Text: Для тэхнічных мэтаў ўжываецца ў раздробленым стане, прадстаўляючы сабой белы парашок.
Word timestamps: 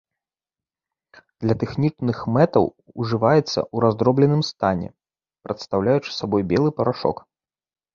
Для 1.45 1.55
тэхнічных 1.65 2.17
мэтаў 2.39 2.65
ўжываецца 3.03 3.47
ў 3.51 3.77
раздробленым 3.87 4.41
стане, 4.51 4.93
прадстаўляючы 5.49 6.09
сабой 6.21 6.41
белы 6.55 6.69
парашок. 6.81 7.17